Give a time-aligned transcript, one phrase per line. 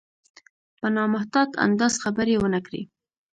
[0.79, 2.81] په نامحتاط انداز خبرې ونه کړي.